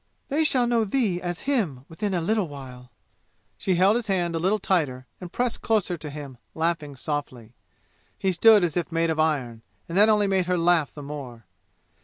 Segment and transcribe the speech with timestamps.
[0.29, 2.89] They shall know thee as Him within a little while!"
[3.55, 7.53] She held his hand a little tighter and pressed closer to him, laughing softly.
[8.17, 11.45] He stood as if made of iron, and that only made her laugh the more.